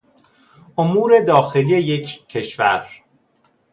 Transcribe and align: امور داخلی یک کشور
امور 0.77 1.19
داخلی 1.19 1.77
یک 1.77 2.27
کشور 2.27 2.85